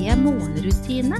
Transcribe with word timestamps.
morgenrutine. 0.00 1.18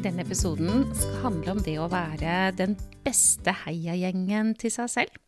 Denne 0.00 0.24
episoden 0.24 0.86
skal 0.96 1.18
handle 1.26 1.52
om 1.52 1.60
det 1.66 1.74
å 1.76 1.90
være 1.92 2.36
den 2.56 2.76
beste 3.04 3.52
heiagjengen 3.66 4.54
til 4.56 4.72
seg 4.72 4.88
selv. 4.94 5.18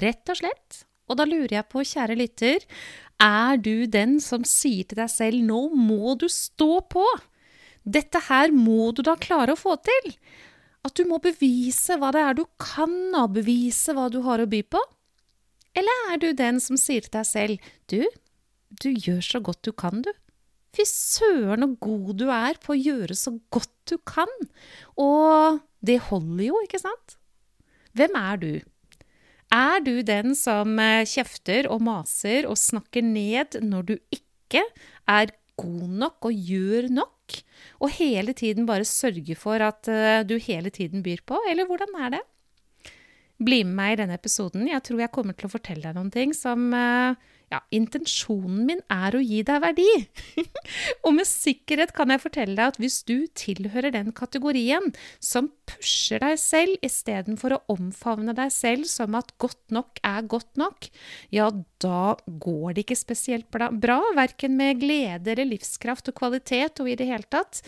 Rett 0.00 0.32
og 0.32 0.40
slett. 0.40 0.78
Og 1.10 1.18
da 1.20 1.26
lurer 1.28 1.58
jeg 1.58 1.68
på, 1.68 1.84
kjære 1.84 2.16
lytter, 2.16 2.64
er 3.20 3.60
du 3.60 3.84
den 3.84 4.16
som 4.24 4.46
sier 4.48 4.88
til 4.88 5.02
deg 5.02 5.12
selv 5.12 5.44
'nå 5.44 5.60
må 5.76 6.16
du 6.16 6.28
stå 6.32 6.80
på'? 6.88 7.20
Dette 7.84 8.18
her 8.30 8.48
må 8.54 8.94
du 8.96 9.02
da 9.02 9.16
klare 9.20 9.52
å 9.52 9.60
få 9.60 9.76
til. 9.76 10.16
At 10.82 10.94
du 10.96 11.04
må 11.04 11.20
bevise 11.20 11.98
hva 11.98 12.10
det 12.14 12.22
er 12.24 12.34
du 12.34 12.46
kan, 12.58 13.12
og 13.14 13.34
bevise 13.36 13.92
hva 13.92 14.08
du 14.08 14.22
har 14.22 14.40
å 14.40 14.48
by 14.48 14.62
på. 14.62 14.80
Eller 15.78 16.12
er 16.12 16.20
du 16.20 16.32
den 16.36 16.60
som 16.60 16.76
sier 16.80 17.04
til 17.04 17.14
deg 17.14 17.28
selv 17.28 17.70
'du, 17.88 18.04
du 18.82 18.90
gjør 18.92 19.22
så 19.24 19.40
godt 19.40 19.64
du 19.64 19.72
kan, 19.72 20.02
du'. 20.04 20.12
Fy 20.72 20.84
søren 20.88 21.64
så 21.66 21.76
god 21.84 22.12
du 22.16 22.28
er 22.32 22.56
på 22.60 22.72
å 22.72 22.80
gjøre 22.80 23.16
så 23.16 23.34
godt 23.52 23.72
du 23.90 23.98
kan. 24.08 24.30
Og 24.96 25.60
det 25.84 25.98
holder 26.08 26.46
jo, 26.46 26.60
ikke 26.64 26.80
sant? 26.80 27.18
Hvem 27.92 28.16
er 28.16 28.40
du? 28.40 28.52
Er 29.52 29.84
du 29.84 30.00
den 30.00 30.32
som 30.38 30.78
eh, 30.80 31.04
kjefter 31.04 31.68
og 31.68 31.82
maser 31.84 32.48
og 32.48 32.56
snakker 32.56 33.04
ned 33.04 33.58
når 33.60 33.88
du 33.90 33.94
ikke 34.14 34.62
er 35.04 35.34
god 35.60 35.88
nok 36.00 36.30
og 36.30 36.32
gjør 36.32 36.88
nok? 36.88 37.36
Og 37.84 37.92
hele 37.98 38.32
tiden 38.32 38.64
bare 38.64 38.88
sørger 38.88 39.36
for 39.36 39.60
at 39.60 39.92
eh, 39.92 40.24
du 40.24 40.38
hele 40.40 40.72
tiden 40.72 41.04
byr 41.04 41.20
på? 41.28 41.36
Eller 41.52 41.68
hvordan 41.68 42.00
er 42.00 42.16
det? 42.16 42.22
Bli 43.42 43.62
med 43.66 43.76
meg 43.78 43.94
i 43.94 44.00
denne 44.02 44.18
episoden. 44.18 44.68
Jeg 44.70 44.84
tror 44.86 45.02
jeg 45.02 45.14
kommer 45.14 45.36
til 45.36 45.48
å 45.48 45.52
fortelle 45.52 45.84
deg 45.84 45.98
noen 45.98 46.12
ting 46.14 46.34
som 46.36 46.68
eh, 46.76 47.30
ja, 47.52 47.60
intensjonen 47.74 48.64
min 48.68 48.80
er 48.92 49.16
å 49.16 49.20
gi 49.22 49.42
deg 49.46 49.60
verdi. 49.62 49.88
og 51.04 51.14
med 51.16 51.28
sikkerhet 51.28 51.92
kan 51.96 52.12
jeg 52.12 52.22
fortelle 52.22 52.56
deg 52.56 52.72
at 52.72 52.80
hvis 52.80 53.00
du 53.08 53.26
tilhører 53.38 53.92
den 53.94 54.12
kategorien 54.16 54.92
som 55.20 55.50
pusher 55.68 56.22
deg 56.22 56.38
selv 56.40 56.86
istedenfor 56.86 57.56
å 57.56 57.62
omfavne 57.74 58.34
deg 58.36 58.52
selv 58.54 58.88
som 58.90 59.16
at 59.18 59.34
godt 59.42 59.74
nok 59.74 60.00
er 60.06 60.28
godt 60.32 60.60
nok, 60.60 60.88
ja, 61.34 61.50
da 61.82 62.14
går 62.26 62.76
det 62.76 62.86
ikke 62.86 63.00
spesielt 63.02 63.50
bra, 63.52 64.00
verken 64.16 64.56
med 64.58 64.80
glede 64.82 65.34
eller 65.34 65.52
livskraft 65.52 66.12
og 66.12 66.20
kvalitet 66.22 66.80
og 66.82 66.92
i 66.92 66.96
det 66.98 67.10
hele 67.10 67.28
tatt. 67.28 67.64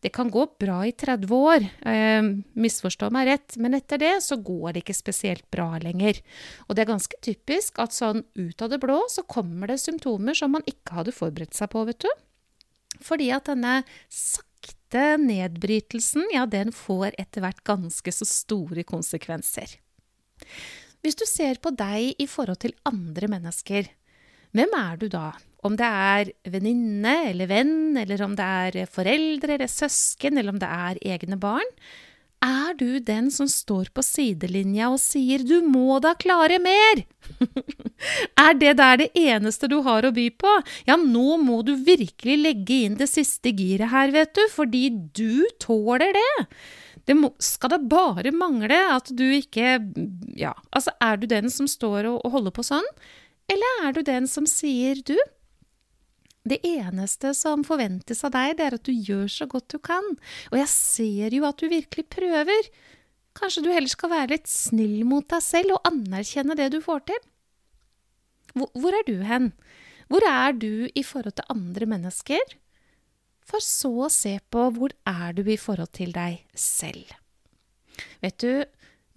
Det 0.00 0.12
kan 0.16 0.30
gå 0.32 0.46
bra 0.60 0.78
i 0.88 0.92
30 0.96 1.32
år, 1.36 1.66
eh, 1.88 2.22
misforstå 2.56 3.10
meg 3.12 3.28
rett, 3.28 3.56
men 3.60 3.76
etter 3.76 4.00
det 4.00 4.14
så 4.24 4.38
går 4.40 4.72
det 4.72 4.84
ikke 4.84 4.96
spesielt 4.96 5.44
bra 5.52 5.76
lenger. 5.78 6.22
Og 6.68 6.74
det 6.74 6.84
er 6.84 6.92
ganske 6.94 7.20
typisk 7.20 7.78
at 7.84 7.92
sånn 7.92 8.24
ut 8.34 8.62
av 8.62 8.72
det 8.72 8.80
blå 8.80 9.02
så 9.12 9.26
kommer 9.28 9.68
det 9.68 9.80
symptomer 9.82 10.34
som 10.34 10.56
man 10.56 10.64
ikke 10.64 10.96
hadde 10.96 11.12
forberedt 11.12 11.54
seg 11.54 11.68
på, 11.74 11.84
vet 11.84 12.00
du. 12.00 12.08
Fordi 13.04 13.28
at 13.32 13.44
denne 13.52 13.82
sakte 14.08 15.18
nedbrytelsen, 15.20 16.32
ja, 16.32 16.46
den 16.48 16.72
får 16.72 17.12
etter 17.20 17.44
hvert 17.44 17.62
ganske 17.68 18.12
så 18.12 18.24
store 18.28 18.84
konsekvenser. 18.88 19.76
Hvis 21.00 21.16
du 21.16 21.24
ser 21.28 21.60
på 21.60 21.72
deg 21.76 22.16
i 22.20 22.26
forhold 22.28 22.60
til 22.64 22.76
andre 22.88 23.28
mennesker, 23.32 23.88
hvem 24.56 24.76
er 24.76 25.00
du 25.00 25.08
da? 25.12 25.30
Om 25.66 25.76
det 25.76 25.86
er 25.86 26.30
venninne 26.48 27.16
eller 27.30 27.50
venn, 27.50 27.96
eller 28.00 28.22
om 28.24 28.36
det 28.36 28.44
er 28.44 28.86
foreldre 28.90 29.58
eller 29.58 29.70
søsken, 29.70 30.38
eller 30.38 30.54
om 30.54 30.60
det 30.62 30.70
er 30.70 31.02
egne 31.16 31.36
barn. 31.40 31.68
Er 32.40 32.72
du 32.72 32.96
den 33.04 33.28
som 33.28 33.44
står 33.52 33.90
på 33.92 34.00
sidelinja 34.00 34.88
og 34.88 34.96
sier 35.02 35.44
'du 35.44 35.60
må 35.60 36.00
da 36.00 36.14
klare 36.16 36.56
mer'? 36.56 37.04
er 38.46 38.54
det 38.56 38.78
der 38.78 38.96
det 38.96 39.10
eneste 39.12 39.68
du 39.68 39.82
har 39.84 40.08
å 40.08 40.12
by 40.16 40.30
på? 40.40 40.54
Ja, 40.88 40.96
nå 40.96 41.36
må 41.36 41.60
du 41.60 41.74
virkelig 41.76 42.38
legge 42.40 42.78
inn 42.86 42.96
det 42.96 43.10
siste 43.12 43.52
giret 43.52 43.92
her, 43.92 44.08
vet 44.10 44.32
du, 44.32 44.40
fordi 44.48 44.88
du 45.12 45.44
tåler 45.60 46.16
det. 46.16 46.46
Det 47.04 47.16
må, 47.16 47.34
skal 47.38 47.74
da 47.74 47.78
bare 47.78 48.32
mangle 48.32 48.76
at 48.96 49.12
du 49.12 49.24
ikke 49.36 49.76
Ja, 50.36 50.54
altså, 50.72 50.96
er 51.00 51.20
du 51.20 51.26
den 51.26 51.50
som 51.50 51.68
står 51.68 52.08
og, 52.08 52.24
og 52.24 52.38
holder 52.38 52.56
på 52.56 52.64
sånn? 52.64 52.88
Eller 53.50 53.84
er 53.86 53.94
du 53.96 54.02
den 54.06 54.28
som 54.30 54.46
sier 54.46 55.02
'du'? 55.02 55.18
Det 56.50 56.60
eneste 56.64 57.34
som 57.36 57.64
forventes 57.66 58.24
av 58.24 58.32
deg, 58.32 58.56
det 58.56 58.64
er 58.66 58.76
at 58.78 58.86
du 58.86 58.92
gjør 58.92 59.26
så 59.28 59.46
godt 59.50 59.68
du 59.74 59.78
kan, 59.78 60.06
og 60.50 60.56
jeg 60.56 60.70
ser 60.72 61.34
jo 61.36 61.44
at 61.44 61.60
du 61.60 61.68
virkelig 61.68 62.06
prøver. 62.08 62.70
Kanskje 63.36 63.62
du 63.66 63.68
heller 63.70 63.92
skal 63.92 64.10
være 64.10 64.32
litt 64.32 64.48
snill 64.48 65.04
mot 65.04 65.26
deg 65.28 65.42
selv 65.44 65.76
og 65.76 65.90
anerkjenne 65.90 66.56
det 66.56 66.70
du 66.72 66.80
får 66.80 67.04
til? 67.12 67.20
Hvor 68.56 68.96
er 68.96 69.04
du 69.06 69.20
hen? 69.22 69.52
Hvor 70.10 70.24
er 70.26 70.56
du 70.56 70.88
i 70.94 71.04
forhold 71.06 71.36
til 71.38 71.52
andre 71.52 71.86
mennesker? 71.86 72.56
For 73.46 73.62
så 73.62 73.92
å 74.06 74.10
se 74.10 74.38
på 74.50 74.66
hvor 74.74 74.94
er 75.06 75.36
du 75.36 75.44
i 75.46 75.60
forhold 75.60 75.92
til 75.94 76.14
deg 76.16 76.40
selv. 76.56 77.04
Vet 78.24 78.40
du, 78.42 78.64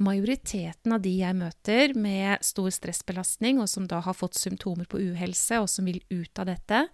majoriteten 0.02 0.96
av 0.96 1.04
de 1.04 1.14
jeg 1.20 1.38
møter 1.38 1.94
med 1.98 2.42
stor 2.46 2.72
stressbelastning, 2.74 3.62
og 3.62 3.70
som 3.72 3.86
da 3.90 4.02
har 4.06 4.18
fått 4.18 4.40
symptomer 4.40 4.90
på 4.90 5.02
uhelse, 5.02 5.62
og 5.62 5.70
som 5.72 5.90
vil 5.90 6.02
ut 6.14 6.42
av 6.42 6.50
dette, 6.50 6.88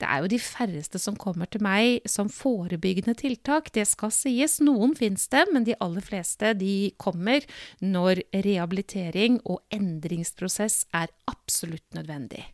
det 0.00 0.08
er 0.08 0.20
jo 0.20 0.28
de 0.28 0.38
færreste 0.42 1.00
som 1.00 1.16
kommer 1.16 1.48
til 1.48 1.62
meg 1.64 2.04
som 2.10 2.28
forebyggende 2.32 3.14
tiltak, 3.16 3.70
det 3.72 3.86
skal 3.88 4.12
sies. 4.12 4.58
Noen 4.64 4.92
finnes 4.98 5.24
det, 5.32 5.46
men 5.54 5.64
de 5.64 5.76
aller 5.80 6.04
fleste 6.04 6.52
de 6.60 6.92
kommer 7.00 7.46
når 7.80 8.20
rehabilitering 8.34 9.40
og 9.48 9.62
endringsprosess 9.72 10.84
er 10.96 11.12
absolutt 11.30 11.96
nødvendig. 11.96 12.44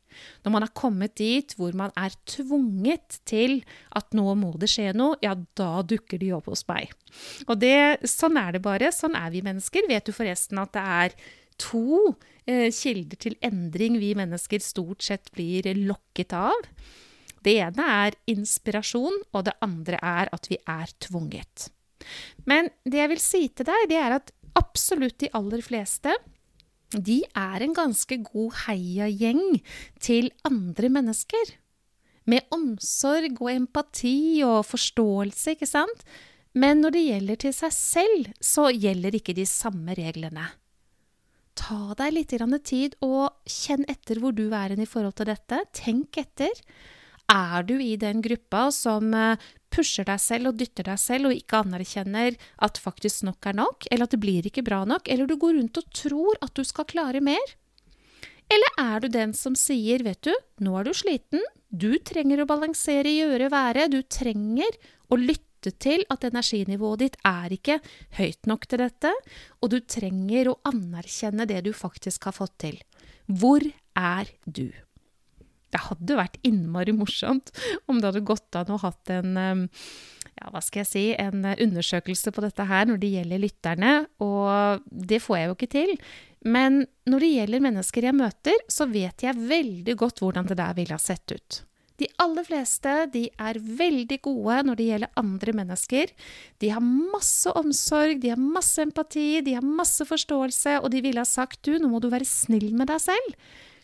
Når 0.44 0.54
man 0.54 0.66
har 0.66 0.74
kommet 0.76 1.16
dit 1.18 1.54
hvor 1.58 1.74
man 1.78 1.92
er 1.98 2.14
tvunget 2.28 3.18
til 3.28 3.62
at 3.96 4.14
nå 4.14 4.26
må 4.38 4.54
det 4.60 4.70
skje 4.70 4.92
noe, 4.94 5.18
ja, 5.24 5.34
da 5.58 5.82
dukker 5.82 6.20
de 6.22 6.32
opp 6.36 6.50
hos 6.52 6.66
meg. 6.70 6.92
Og 7.48 7.56
det, 7.58 8.06
sånn 8.08 8.38
er 8.38 8.54
det 8.54 8.62
bare. 8.64 8.92
Sånn 8.94 9.16
er 9.18 9.32
vi 9.34 9.42
mennesker. 9.44 9.88
Vet 9.90 10.06
du 10.06 10.14
forresten 10.14 10.60
at 10.62 10.76
det 10.76 10.84
er 11.02 11.16
to 11.60 12.14
eh, 12.46 12.68
kilder 12.70 13.18
til 13.20 13.38
endring 13.44 13.98
vi 14.02 14.14
mennesker 14.18 14.62
stort 14.62 15.02
sett 15.04 15.32
blir 15.34 15.66
lokket 15.82 16.36
av? 16.38 16.70
Det 17.42 17.56
ene 17.64 17.86
er 18.06 18.16
inspirasjon, 18.30 19.22
og 19.34 19.46
det 19.48 19.56
andre 19.64 19.98
er 19.98 20.30
at 20.34 20.46
vi 20.50 20.58
er 20.68 20.92
tvunget. 21.02 21.70
Men 22.48 22.70
det 22.84 23.00
jeg 23.02 23.12
vil 23.12 23.22
si 23.22 23.42
til 23.48 23.68
deg, 23.68 23.88
det 23.90 23.98
er 23.98 24.16
at 24.18 24.32
absolutt 24.58 25.18
de 25.22 25.30
aller 25.36 25.62
fleste 25.64 26.14
de 26.92 27.22
er 27.38 27.64
en 27.64 27.72
ganske 27.72 28.18
god 28.26 28.56
heiagjeng 28.66 29.62
til 30.02 30.28
andre 30.44 30.90
mennesker. 30.92 31.54
Med 32.28 32.44
omsorg 32.54 33.40
og 33.40 33.50
empati 33.50 34.42
og 34.46 34.66
forståelse, 34.68 35.56
ikke 35.56 35.68
sant? 35.70 36.04
Men 36.52 36.82
når 36.84 36.94
det 36.94 37.04
gjelder 37.06 37.40
til 37.46 37.54
seg 37.56 37.72
selv, 37.72 38.32
så 38.44 38.68
gjelder 38.70 39.16
ikke 39.16 39.34
de 39.34 39.46
samme 39.48 39.96
reglene. 39.96 40.50
Ta 41.56 41.94
deg 41.96 42.14
litt 42.16 42.32
tid 42.64 42.96
og 43.04 43.32
kjenn 43.48 43.84
etter 43.88 44.20
hvor 44.20 44.32
du 44.32 44.50
er 44.52 44.72
i 44.72 44.88
forhold 44.88 45.16
til 45.16 45.28
dette. 45.32 45.58
Tenk 45.72 46.16
etter. 46.20 46.52
Er 47.32 47.64
du 47.64 47.78
i 47.80 47.94
den 47.96 48.20
gruppa 48.24 48.66
som 48.74 49.14
eh, 49.16 49.40
pusher 49.72 50.04
deg 50.04 50.20
selv 50.20 50.50
og 50.50 50.60
dytter 50.60 50.90
deg 50.90 51.00
selv 51.00 51.30
og 51.30 51.36
ikke 51.36 51.62
anerkjenner 51.64 52.36
at 52.66 52.80
faktisk 52.80 53.24
nok 53.28 53.48
er 53.48 53.56
nok, 53.56 53.88
eller 53.88 54.08
at 54.08 54.14
det 54.14 54.20
blir 54.20 54.48
ikke 54.48 54.64
bra 54.66 54.82
nok, 54.88 55.08
eller 55.08 55.28
du 55.30 55.38
går 55.40 55.56
rundt 55.56 55.80
og 55.80 55.88
tror 55.96 56.40
at 56.44 56.52
du 56.58 56.64
skal 56.68 56.88
klare 56.90 57.22
mer? 57.24 57.54
Eller 58.52 58.76
er 58.80 59.00
du 59.00 59.08
den 59.08 59.32
som 59.36 59.56
sier, 59.56 60.04
vet 60.04 60.20
du, 60.26 60.32
nå 60.60 60.74
er 60.76 60.88
du 60.88 60.92
sliten, 60.96 61.40
du 61.72 61.96
trenger 62.04 62.42
å 62.42 62.48
balansere 62.50 63.14
gjøre 63.14 63.48
være, 63.52 63.88
du 63.88 64.02
trenger 64.04 64.76
å 65.08 65.16
lytte 65.16 65.72
til 65.80 66.04
at 66.12 66.26
energinivået 66.26 67.04
ditt 67.04 67.18
er 67.24 67.54
ikke 67.54 67.78
høyt 68.18 68.50
nok 68.50 68.68
til 68.68 68.82
dette, 68.82 69.12
og 69.62 69.72
du 69.72 69.78
trenger 69.80 70.52
å 70.52 70.58
anerkjenne 70.68 71.48
det 71.48 71.62
du 71.64 71.72
faktisk 71.72 72.28
har 72.28 72.36
fått 72.36 72.58
til. 72.66 72.80
Hvor 73.30 73.64
er 73.96 74.34
du? 74.44 74.68
Det 75.72 75.80
hadde 75.88 76.18
vært 76.18 76.38
innmari 76.46 76.94
morsomt 76.96 77.52
om 77.88 78.00
det 78.00 78.10
hadde 78.10 78.26
gått 78.28 78.58
an 78.58 78.74
å 78.74 78.80
hatt 78.82 79.12
en 79.14 79.36
ja, 79.36 80.50
hva 80.50 80.62
skal 80.64 80.82
jeg 80.82 80.90
si, 80.90 81.04
en 81.20 81.44
undersøkelse 81.44 82.32
på 82.32 82.44
dette 82.44 82.66
her 82.68 82.86
når 82.88 83.00
det 83.02 83.10
gjelder 83.16 83.42
lytterne, 83.42 83.92
og 84.24 84.86
det 84.90 85.20
får 85.22 85.38
jeg 85.38 85.48
jo 85.48 85.56
ikke 85.58 85.72
til. 85.74 85.92
Men 86.42 86.84
når 87.08 87.24
det 87.24 87.34
gjelder 87.36 87.66
mennesker 87.66 88.08
jeg 88.08 88.18
møter, 88.18 88.64
så 88.70 88.88
vet 88.90 89.26
jeg 89.26 89.44
veldig 89.50 89.98
godt 90.00 90.22
hvordan 90.22 90.48
det 90.48 90.58
der 90.58 90.74
ville 90.78 90.96
ha 90.96 91.02
sett 91.02 91.34
ut. 91.34 91.62
De 92.00 92.08
aller 92.22 92.46
fleste 92.46 92.92
de 93.12 93.26
er 93.38 93.60
veldig 93.62 94.18
gode 94.24 94.62
når 94.66 94.78
det 94.78 94.86
gjelder 94.88 95.20
andre 95.20 95.54
mennesker. 95.60 96.14
De 96.58 96.70
har 96.72 96.82
masse 96.82 97.52
omsorg, 97.58 98.16
de 98.22 98.32
har 98.32 98.40
masse 98.40 98.82
empati, 98.82 99.42
de 99.44 99.54
har 99.58 99.66
masse 99.66 100.06
forståelse, 100.08 100.80
og 100.80 100.90
de 100.90 101.02
ville 101.04 101.22
ha 101.22 101.28
sagt 101.28 101.62
du, 101.68 101.76
nå 101.78 101.92
må 101.92 102.00
du 102.02 102.08
være 102.10 102.26
snill 102.26 102.72
med 102.74 102.90
deg 102.90 103.04
selv. 103.04 103.36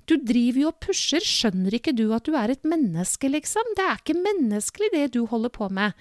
Du 0.09 0.17
driver 0.17 0.63
jo 0.63 0.71
og 0.71 0.79
pusher, 0.81 1.21
skjønner 1.25 1.77
ikke 1.77 1.93
du 1.97 2.07
at 2.17 2.25
du 2.25 2.37
er 2.39 2.55
et 2.55 2.65
menneske, 2.69 3.29
liksom? 3.29 3.75
Det 3.77 3.85
er 3.85 4.01
ikke 4.01 4.17
menneskelig 4.17 4.91
det 4.95 5.05
du 5.19 5.25
holder 5.29 5.53
på 5.53 5.69
med. 5.69 5.97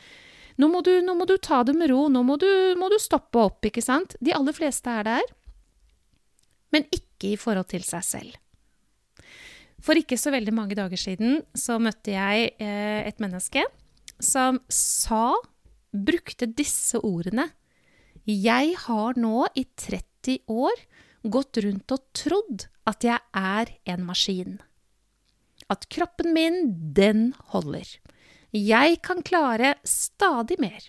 Nå 0.58 0.70
må 0.72 0.82
du, 0.86 0.94
nå 1.06 1.14
må 1.18 1.28
du 1.30 1.36
ta 1.44 1.62
det 1.68 1.76
med 1.78 1.92
ro, 1.92 2.08
nå 2.10 2.24
må 2.26 2.38
du, 2.42 2.48
må 2.80 2.90
du 2.90 2.98
stoppe 3.02 3.44
opp, 3.44 3.68
ikke 3.68 3.84
sant? 3.84 4.16
De 4.24 4.34
aller 4.34 4.56
fleste 4.56 4.90
er 4.90 5.06
der. 5.06 5.34
Men 6.74 6.88
ikke 6.90 7.34
i 7.34 7.40
forhold 7.40 7.68
til 7.74 7.84
seg 7.86 8.06
selv. 8.06 8.40
For 9.84 10.00
ikke 10.00 10.18
så 10.18 10.32
veldig 10.34 10.54
mange 10.56 10.78
dager 10.78 10.98
siden 10.98 11.44
så 11.58 11.78
møtte 11.82 12.16
jeg 12.16 12.56
eh, 12.64 13.06
et 13.06 13.22
menneske 13.22 13.62
som 14.24 14.58
sa, 14.74 15.36
brukte 15.94 16.50
disse 16.50 16.98
ordene. 17.06 17.52
Jeg 18.28 18.74
har 18.88 19.20
nå 19.20 19.46
i 19.56 19.68
30 19.78 20.42
år 20.50 20.82
gått 21.34 21.60
rundt 21.64 21.94
og 21.94 22.04
trodd 22.18 22.68
at 22.88 23.06
jeg 23.06 23.20
er 23.36 23.72
en 23.94 24.06
maskin. 24.08 24.60
At 25.72 25.88
kroppen 25.92 26.34
min, 26.36 26.62
den 26.96 27.34
holder. 27.52 27.88
Jeg 28.56 29.02
kan 29.04 29.24
klare 29.28 29.76
stadig 29.84 30.60
mer. 30.64 30.80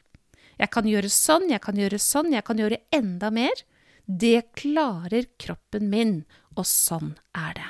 Jeg 0.58 0.70
kan 0.74 0.86
gjøre 0.86 1.10
sånn, 1.10 1.48
jeg 1.50 1.62
kan 1.62 1.78
gjøre 1.78 1.98
sånn, 2.02 2.32
jeg 2.34 2.46
kan 2.46 2.58
gjøre 2.58 2.80
enda 2.94 3.30
mer. 3.34 3.64
Det 4.06 4.54
klarer 4.58 5.28
kroppen 5.38 5.90
min, 5.90 6.14
og 6.56 6.66
sånn 6.66 7.12
er 7.36 7.58
det. 7.58 7.68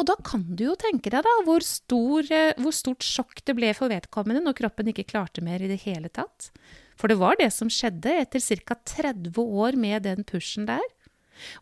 Og 0.00 0.08
da 0.08 0.16
kan 0.24 0.42
du 0.56 0.64
jo 0.66 0.76
tenke 0.80 1.12
deg 1.12 1.22
da 1.22 1.32
hvor, 1.46 1.62
stor, 1.62 2.26
eh, 2.32 2.56
hvor 2.58 2.74
stort 2.74 3.04
sjokk 3.06 3.44
det 3.46 3.54
ble 3.54 3.70
for 3.76 3.92
vedkommende 3.92 4.42
når 4.42 4.56
kroppen 4.58 4.88
ikke 4.90 5.06
klarte 5.12 5.44
mer 5.44 5.62
i 5.62 5.68
det 5.70 5.82
hele 5.84 6.10
tatt. 6.10 6.50
For 6.98 7.12
det 7.12 7.20
var 7.20 7.38
det 7.38 7.52
som 7.54 7.70
skjedde 7.72 8.16
etter 8.24 8.42
ca. 8.66 8.76
30 8.96 9.38
år 9.38 9.78
med 9.78 10.02
den 10.08 10.26
pushen 10.26 10.66
der. 10.66 10.82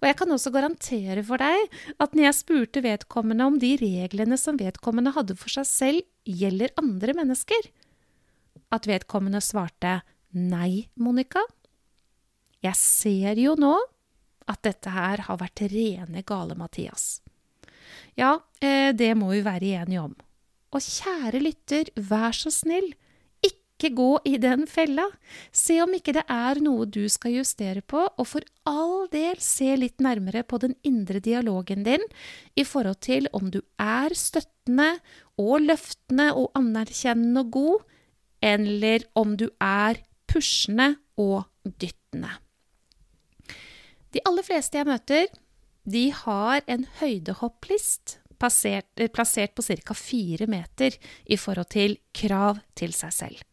Og 0.00 0.08
jeg 0.08 0.18
kan 0.20 0.34
også 0.34 0.52
garantere 0.54 1.24
for 1.26 1.42
deg 1.42 1.76
at 2.00 2.16
når 2.16 2.26
jeg 2.26 2.38
spurte 2.38 2.84
vedkommende 2.84 3.46
om 3.46 3.58
de 3.62 3.74
reglene 3.80 4.38
som 4.40 4.58
vedkommende 4.60 5.14
hadde 5.16 5.36
for 5.38 5.52
seg 5.52 5.68
selv, 5.68 6.02
gjelder 6.24 6.74
andre 6.80 7.14
mennesker, 7.16 7.70
at 8.70 8.86
vedkommende 8.86 9.40
svarte 9.42 10.00
nei, 10.36 10.88
Monica. 11.00 11.42
Jeg 12.62 12.76
ser 12.78 13.40
jo 13.40 13.56
nå 13.58 13.74
at 14.50 14.62
dette 14.66 14.92
her 14.92 15.24
har 15.26 15.38
vært 15.40 15.62
rene 15.72 16.22
gale, 16.26 16.56
Mathias. 16.58 17.20
Ja, 18.18 18.38
eh, 18.60 18.90
det 18.94 19.14
må 19.18 19.30
vi 19.32 19.44
være 19.46 19.74
enige 19.80 20.02
om. 20.02 20.16
Og 20.70 20.82
kjære 20.84 21.40
lytter, 21.42 21.90
vær 21.96 22.34
så 22.36 22.52
snill, 22.54 22.92
ikke 23.80 23.96
gå 23.96 24.10
i 24.28 24.36
den 24.40 24.66
fella. 24.68 25.06
Se 25.52 25.78
om 25.82 25.94
ikke 25.96 26.14
det 26.18 26.26
er 26.28 26.60
noe 26.60 26.84
du 26.84 27.02
skal 27.08 27.38
justere 27.38 27.80
på, 27.80 28.04
og 28.04 28.28
for 28.28 28.44
all 28.68 29.08
del 29.12 29.40
se 29.40 29.72
litt 29.80 30.04
nærmere 30.04 30.44
på 30.44 30.60
den 30.60 30.76
indre 30.86 31.22
dialogen 31.24 31.86
din 31.88 32.04
i 32.60 32.66
forhold 32.68 33.00
til 33.06 33.30
om 33.36 33.48
du 33.50 33.62
er 33.80 34.14
støttende 34.16 34.92
og 35.40 35.64
løftende 35.64 36.30
og 36.36 36.52
anerkjennende 36.58 37.46
og 37.46 37.52
god, 37.56 37.88
eller 38.44 39.04
om 39.16 39.34
du 39.40 39.48
er 39.60 40.00
pushende 40.30 40.94
og 41.20 41.48
dyttende. 41.64 42.36
De 44.10 44.20
aller 44.26 44.44
fleste 44.44 44.80
jeg 44.80 44.88
møter, 44.88 45.28
de 45.90 46.10
har 46.12 46.64
en 46.68 46.84
høydehopplist 47.00 48.18
plassert, 48.40 48.88
plassert 49.14 49.54
på 49.54 49.62
ca. 49.62 49.94
fire 49.94 50.48
meter 50.50 50.96
i 51.26 51.36
forhold 51.36 51.70
til 51.72 51.98
krav 52.16 52.60
til 52.78 52.94
seg 52.96 53.14
selv. 53.14 53.49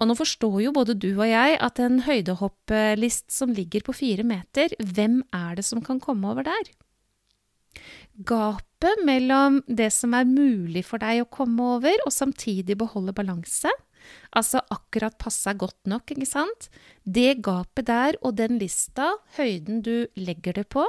Og 0.00 0.10
nå 0.10 0.16
forstår 0.18 0.56
jo 0.64 0.72
både 0.74 0.96
du 0.98 1.12
og 1.12 1.26
jeg 1.28 1.58
at 1.62 1.80
en 1.82 2.00
høydehopplist 2.06 3.30
som 3.32 3.52
ligger 3.54 3.84
på 3.86 3.94
fire 3.94 4.26
meter, 4.26 4.74
hvem 4.82 5.20
er 5.34 5.60
det 5.60 5.66
som 5.68 5.82
kan 5.84 6.00
komme 6.02 6.32
over 6.32 6.46
der? 6.48 6.72
Gapet 8.26 9.00
mellom 9.06 9.60
det 9.66 9.90
som 9.94 10.14
er 10.14 10.28
mulig 10.28 10.84
for 10.86 11.02
deg 11.02 11.22
å 11.22 11.30
komme 11.30 11.70
over, 11.78 11.94
og 12.06 12.14
samtidig 12.14 12.76
beholde 12.78 13.14
balanse, 13.16 13.70
altså 14.36 14.60
akkurat 14.74 15.16
passa 15.18 15.54
godt 15.56 15.88
nok, 15.90 16.10
ikke 16.12 16.28
sant, 16.28 16.68
det 17.02 17.40
gapet 17.46 17.88
der 17.88 18.18
og 18.22 18.36
den 18.38 18.60
lista, 18.60 19.14
høyden 19.38 19.82
du 19.86 20.06
legger 20.18 20.60
det 20.60 20.68
på, 20.74 20.84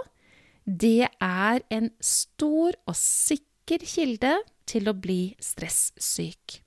det 0.66 1.08
er 1.22 1.62
en 1.74 1.92
stor 2.01 2.78
og 2.86 2.98
sikker 2.98 3.86
kilde 3.86 4.38
til 4.69 4.90
å 4.90 4.98
bli 4.98 5.36
stressyk. 5.42 6.64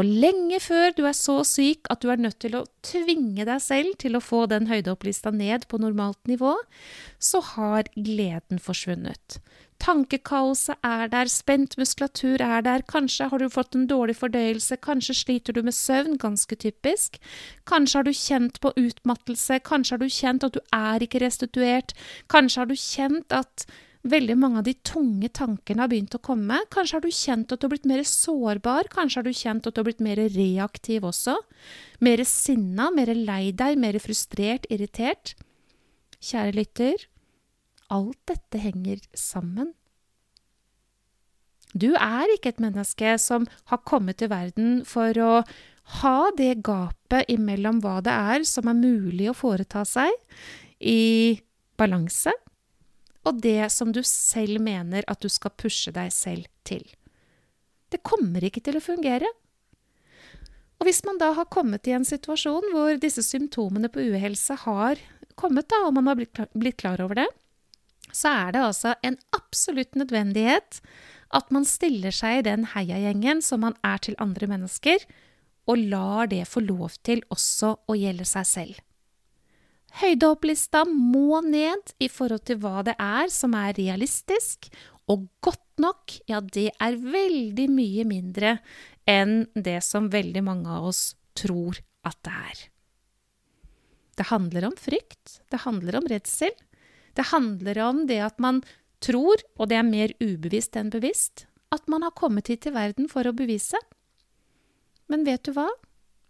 Og 0.00 0.06
lenge 0.08 0.56
før 0.64 0.94
du 0.96 1.02
er 1.04 1.16
så 1.16 1.42
syk 1.44 1.88
at 1.92 2.00
du 2.00 2.08
er 2.08 2.20
nødt 2.22 2.38
til 2.40 2.54
å 2.56 2.64
tvinge 2.86 3.44
deg 3.44 3.60
selv 3.60 3.98
til 4.00 4.16
å 4.16 4.22
få 4.24 4.46
den 4.48 4.70
høydeopplista 4.70 5.32
ned 5.34 5.66
på 5.68 5.80
normalt 5.82 6.20
nivå, 6.30 6.54
så 7.20 7.42
har 7.52 7.90
gleden 7.92 8.62
forsvunnet. 8.64 9.36
Tankekaoset 9.80 10.80
er 10.84 11.10
der, 11.12 11.28
spent 11.32 11.76
muskulatur 11.80 12.40
er 12.44 12.64
der, 12.64 12.84
kanskje 12.88 13.28
har 13.32 13.40
du 13.40 13.48
fått 13.52 13.76
en 13.76 13.86
dårlig 13.90 14.16
fordøyelse, 14.20 14.80
kanskje 14.84 15.18
sliter 15.20 15.56
du 15.56 15.62
med 15.66 15.76
søvn, 15.76 16.16
ganske 16.20 16.56
typisk, 16.64 17.20
kanskje 17.68 18.00
har 18.00 18.08
du 18.08 18.16
kjent 18.16 18.60
på 18.64 18.72
utmattelse, 18.76 19.60
kanskje 19.68 19.96
har 19.96 20.04
du 20.04 20.16
kjent 20.16 20.48
at 20.48 20.56
du 20.56 20.60
er 20.76 21.04
ikke 21.04 21.24
restituert, 21.24 21.96
kanskje 22.32 22.64
har 22.64 22.72
du 22.72 22.76
kjent 22.76 23.36
at 23.36 23.68
Veldig 24.00 24.36
mange 24.40 24.62
av 24.62 24.64
de 24.64 24.72
tunge 24.86 25.28
tankene 25.36 25.82
har 25.84 25.90
begynt 25.92 26.14
å 26.16 26.22
komme. 26.24 26.56
Kanskje 26.72 26.96
har 26.96 27.04
du 27.04 27.12
kjent 27.12 27.52
at 27.52 27.60
du 27.60 27.66
har 27.66 27.72
blitt 27.74 27.88
mer 27.88 28.00
sårbar, 28.08 28.88
kanskje 28.92 29.20
har 29.20 29.26
du 29.28 29.36
kjent 29.36 29.66
at 29.68 29.76
du 29.76 29.82
har 29.82 29.88
blitt 29.90 30.00
mer 30.04 30.22
reaktiv 30.32 31.04
også. 31.04 31.36
Mer 32.00 32.22
sinna, 32.24 32.88
mer 32.96 33.12
lei 33.12 33.50
deg, 33.52 33.76
mer 33.76 34.00
frustrert, 34.00 34.64
irritert. 34.72 35.34
Kjære 36.16 36.56
lytter, 36.56 37.04
alt 37.92 38.18
dette 38.30 38.62
henger 38.62 39.04
sammen. 39.12 39.74
Du 41.76 41.92
er 41.92 42.32
ikke 42.32 42.54
et 42.54 42.64
menneske 42.64 43.14
som 43.20 43.44
har 43.70 43.84
kommet 43.86 44.18
til 44.18 44.32
verden 44.32 44.80
for 44.88 45.14
å 45.22 45.32
ha 46.00 46.18
det 46.38 46.62
gapet 46.66 47.28
imellom 47.30 47.82
hva 47.84 47.98
det 48.04 48.14
er 48.14 48.46
som 48.48 48.70
er 48.70 48.78
mulig 48.78 49.28
å 49.30 49.36
foreta 49.36 49.84
seg, 49.86 50.10
i 50.80 51.36
balanse, 51.78 52.32
og 53.28 53.40
det 53.44 53.68
som 53.72 53.92
du 53.92 54.00
selv 54.06 54.62
mener 54.64 55.04
at 55.10 55.20
du 55.20 55.28
skal 55.28 55.52
pushe 55.58 55.92
deg 55.92 56.12
selv 56.14 56.48
til. 56.64 56.84
Det 57.90 58.02
kommer 58.06 58.44
ikke 58.46 58.62
til 58.64 58.78
å 58.78 58.84
fungere. 58.84 59.28
Og 60.80 60.88
hvis 60.88 61.02
man 61.04 61.18
da 61.20 61.34
har 61.36 61.50
kommet 61.52 61.88
i 61.90 61.94
en 61.96 62.06
situasjon 62.08 62.70
hvor 62.72 62.96
disse 63.02 63.24
symptomene 63.26 63.90
på 63.92 64.06
uhelse 64.14 64.56
har 64.62 65.00
kommet, 65.40 65.68
da, 65.68 65.82
og 65.86 65.94
man 65.98 66.08
har 66.08 66.20
blitt 66.20 66.80
klar 66.80 67.02
over 67.04 67.20
det, 67.20 67.28
så 68.10 68.32
er 68.32 68.54
det 68.54 68.62
altså 68.64 68.94
en 69.06 69.18
absolutt 69.36 69.98
nødvendighet 69.98 70.80
at 71.36 71.50
man 71.54 71.66
stiller 71.68 72.14
seg 72.14 72.40
i 72.40 72.46
den 72.48 72.64
heiagjengen 72.72 73.42
som 73.44 73.62
man 73.62 73.76
er 73.86 74.00
til 74.02 74.16
andre 74.22 74.48
mennesker, 74.50 75.04
og 75.70 75.84
lar 75.92 76.30
det 76.30 76.46
få 76.50 76.64
lov 76.64 76.96
til 77.06 77.22
også 77.30 77.76
å 77.86 77.94
gjelde 77.94 78.26
seg 78.26 78.48
selv. 78.48 78.80
Høydeopplista 79.98 80.84
må 80.86 81.40
ned 81.42 81.92
i 81.98 82.08
forhold 82.12 82.44
til 82.46 82.60
hva 82.62 82.84
det 82.86 82.94
er 83.02 83.30
som 83.32 83.56
er 83.58 83.74
realistisk, 83.78 84.70
og 85.10 85.26
godt 85.42 85.82
nok, 85.82 86.14
ja, 86.30 86.38
det 86.40 86.70
er 86.78 86.98
veldig 87.00 87.66
mye 87.72 88.04
mindre 88.06 88.58
enn 89.10 89.48
det 89.58 89.80
som 89.82 90.10
veldig 90.12 90.42
mange 90.46 90.70
av 90.70 90.90
oss 90.92 91.02
tror 91.34 91.80
at 92.06 92.18
det 92.26 92.34
er. 92.36 92.60
Det 94.20 94.28
handler 94.30 94.68
om 94.68 94.76
frykt, 94.78 95.40
det 95.50 95.62
handler 95.64 95.98
om 95.98 96.06
redsel, 96.10 96.52
det 97.16 97.30
handler 97.32 97.80
om 97.82 98.04
det 98.06 98.20
at 98.22 98.38
man 98.38 98.60
tror, 99.02 99.40
og 99.56 99.70
det 99.70 99.80
er 99.80 99.88
mer 99.88 100.12
ubevisst 100.20 100.76
enn 100.78 100.92
bevisst, 100.92 101.46
at 101.74 101.86
man 101.90 102.04
har 102.06 102.14
kommet 102.18 102.50
hit 102.52 102.66
til 102.66 102.76
verden 102.76 103.08
for 103.10 103.26
å 103.26 103.34
bevise. 103.34 103.78
Men 105.10 105.24
vet 105.26 105.42
du 105.46 105.54
hva? 105.56 105.68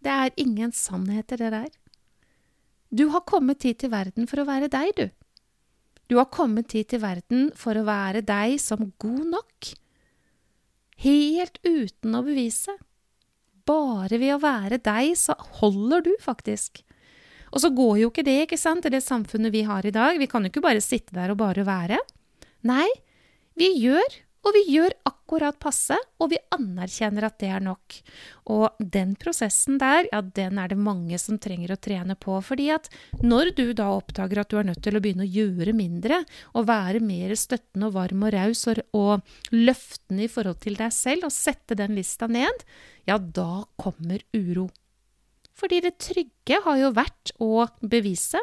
Det 0.01 0.09
er 0.09 0.33
ingen 0.41 0.71
sannheter, 0.73 1.37
det 1.37 1.51
der. 1.53 1.69
Du 2.91 3.07
har 3.13 3.23
kommet 3.23 3.63
hit 3.63 3.79
til 3.83 3.91
verden 3.93 4.27
for 4.27 4.41
å 4.41 4.47
være 4.47 4.67
deg, 4.71 4.91
du. 4.97 5.07
Du 6.11 6.17
har 6.19 6.27
kommet 6.27 6.73
hit 6.75 6.89
til 6.91 6.99
verden 6.99 7.49
for 7.55 7.77
å 7.79 7.85
være 7.87 8.19
deg 8.27 8.57
som 8.59 8.89
god 8.99 9.27
nok. 9.31 9.69
Helt 11.01 11.61
uten 11.63 12.17
å 12.17 12.23
bevise. 12.25 12.75
Bare 13.65 14.19
ved 14.19 14.35
å 14.35 14.41
være 14.43 14.81
deg, 14.83 15.13
så 15.15 15.37
holder 15.61 16.03
du 16.09 16.11
faktisk. 16.19 16.83
Og 17.51 17.63
så 17.63 17.71
går 17.75 18.01
jo 18.01 18.09
ikke 18.11 18.25
det, 18.27 18.37
ikke 18.45 18.59
sant, 18.59 18.85
i 18.87 18.91
det 18.91 19.03
samfunnet 19.05 19.53
vi 19.55 19.63
har 19.67 19.87
i 19.87 19.93
dag. 19.95 20.19
Vi 20.19 20.27
kan 20.27 20.43
jo 20.43 20.51
ikke 20.51 20.63
bare 20.63 20.83
sitte 20.83 21.15
der 21.15 21.31
og 21.31 21.39
bare 21.39 21.63
være. 21.67 21.99
Nei, 22.67 22.87
vi 23.59 23.71
gjør 23.79 24.19
Og 24.41 24.55
vi 24.55 24.61
gjør 24.73 24.93
akkurat 25.05 25.57
passe, 25.61 25.95
og 26.17 26.31
vi 26.31 26.39
anerkjenner 26.55 27.27
at 27.27 27.37
det 27.43 27.51
er 27.53 27.61
nok. 27.61 27.97
Og 28.49 28.79
den 28.81 29.13
prosessen 29.21 29.77
der, 29.81 30.07
ja, 30.09 30.21
den 30.21 30.57
er 30.57 30.71
det 30.71 30.79
mange 30.81 31.19
som 31.21 31.37
trenger 31.41 31.75
å 31.75 31.79
trene 31.81 32.17
på. 32.17 32.39
fordi 32.41 32.71
at 32.73 32.89
når 33.21 33.53
du 33.55 33.73
da 33.77 33.91
oppdager 33.93 34.41
at 34.41 34.49
du 34.49 34.57
er 34.57 34.67
nødt 34.71 34.81
til 34.81 34.97
å 34.97 35.03
begynne 35.03 35.27
å 35.27 35.33
gjøre 35.37 35.75
mindre, 35.77 36.23
og 36.57 36.67
være 36.71 37.03
mer 37.05 37.35
støttende 37.37 37.91
og 37.91 37.97
varm 37.99 38.25
og 38.25 38.33
raus 38.33 38.65
og, 38.71 38.81
og 38.97 39.21
løftende 39.53 40.25
i 40.25 40.31
forhold 40.31 40.61
til 40.65 40.79
deg 40.79 40.93
selv, 40.95 41.29
og 41.29 41.35
sette 41.35 41.77
den 41.77 41.93
lista 41.97 42.27
ned, 42.27 42.65
ja, 43.05 43.19
da 43.21 43.63
kommer 43.77 44.25
uro. 44.33 44.71
Fordi 45.53 45.83
det 45.85 45.99
trygge 46.01 46.57
har 46.65 46.81
jo 46.81 46.95
vært 46.97 47.35
å 47.37 47.67
bevise 47.85 48.41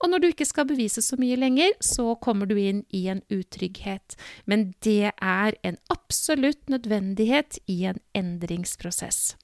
og 0.00 0.08
når 0.08 0.22
du 0.22 0.26
ikke 0.30 0.48
skal 0.48 0.68
bevise 0.68 1.02
så 1.04 1.16
mye 1.20 1.36
lenger, 1.36 1.74
så 1.84 2.14
kommer 2.24 2.48
du 2.48 2.56
inn 2.56 2.82
i 2.96 3.04
en 3.12 3.20
utrygghet. 3.28 4.16
Men 4.48 4.70
det 4.84 5.12
er 5.12 5.56
en 5.66 5.76
absolutt 5.92 6.72
nødvendighet 6.72 7.58
i 7.68 7.82
en 7.90 8.00
endringsprosess. 8.16 9.36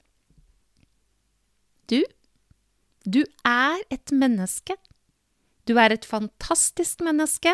Du, 1.87 2.01
du 3.05 3.21
er 3.45 3.83
et 3.93 4.11
menneske. 4.11 4.75
Du 5.69 5.77
er 5.77 5.93
et 5.93 6.05
fantastisk 6.05 7.03
menneske, 7.05 7.53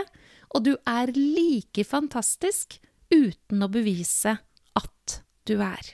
og 0.53 0.63
du 0.65 0.75
er 0.87 1.11
like 1.17 1.83
fantastisk 1.83 2.79
uten 3.11 3.65
å 3.65 3.71
bevise 3.73 4.37
at 4.79 5.19
du 5.49 5.57
er. 5.59 5.93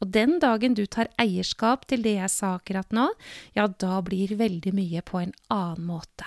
Og 0.00 0.08
den 0.14 0.38
dagen 0.40 0.74
du 0.76 0.86
tar 0.88 1.10
eierskap 1.20 1.86
til 1.90 2.02
det 2.04 2.14
jeg 2.16 2.30
sa 2.32 2.54
akkurat 2.56 2.92
nå, 2.96 3.10
ja, 3.56 3.66
da 3.68 4.00
blir 4.04 4.36
veldig 4.40 4.72
mye 4.76 5.02
på 5.04 5.20
en 5.20 5.34
annen 5.52 5.84
måte. 5.88 6.24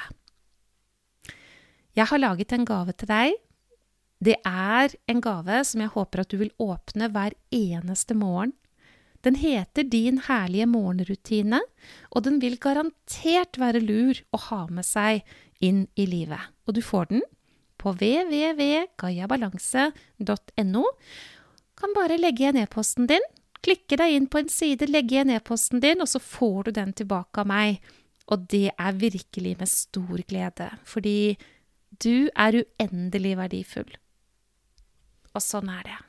Jeg 1.97 2.05
har 2.09 2.21
laget 2.21 2.53
en 2.53 2.65
gave 2.65 2.93
til 2.97 3.07
deg. 3.09 3.33
Det 4.23 4.35
er 4.47 4.93
en 5.09 5.21
gave 5.21 5.63
som 5.67 5.81
jeg 5.83 5.93
håper 5.93 6.19
at 6.23 6.31
du 6.31 6.37
vil 6.41 6.53
åpne 6.61 7.09
hver 7.13 7.33
eneste 7.53 8.13
morgen. 8.17 8.53
Den 9.23 9.35
heter 9.39 9.87
Din 9.87 10.17
herlige 10.25 10.65
morgenrutine, 10.67 11.61
og 12.11 12.23
den 12.25 12.41
vil 12.43 12.57
garantert 12.59 13.59
være 13.59 13.79
lur 13.79 14.13
å 14.35 14.37
ha 14.49 14.67
med 14.67 14.85
seg 14.85 15.21
inn 15.63 15.87
i 15.95 16.05
livet. 16.05 16.39
Og 16.67 16.73
du 16.75 16.81
får 16.83 17.05
den 17.13 17.21
på 17.79 17.91
www.gayabalanse.no. 17.95 20.83
Kan 21.79 21.93
bare 21.95 22.17
legge 22.19 22.43
igjen 22.43 22.59
e-posten 22.59 23.07
din 23.07 23.23
Klikke 23.63 23.97
deg 23.99 24.15
inn 24.15 24.29
på 24.31 24.41
en 24.43 24.51
side, 24.51 24.89
legge 24.91 25.15
igjen 25.15 25.31
e-posten 25.33 25.83
din, 25.83 26.03
og 26.03 26.09
så 26.11 26.19
får 26.19 26.67
du 26.67 26.71
den 26.79 26.93
tilbake 26.99 27.43
av 27.43 27.49
meg. 27.49 27.83
Og 28.31 28.47
det 28.51 28.69
er 28.75 28.99
virkelig 28.99 29.57
med 29.59 29.71
stor 29.71 30.23
glede, 30.27 30.69
fordi 30.87 31.35
du 32.03 32.29
er 32.35 32.63
uendelig 32.63 33.37
verdifull. 33.39 33.93
Og 35.33 35.43
sånn 35.43 35.71
er 35.71 35.85
det. 35.87 35.99